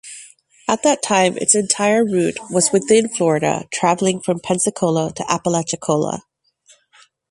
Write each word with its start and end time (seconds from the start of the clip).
At 0.67 0.81
that 0.81 1.03
time, 1.03 1.37
its 1.37 1.53
entire 1.53 2.03
route 2.03 2.39
was 2.49 2.71
within 2.71 3.07
Florida, 3.07 3.67
traveling 3.71 4.19
from 4.19 4.39
Pensacola 4.39 5.13
to 5.13 5.31
Apalachicola. 5.31 6.23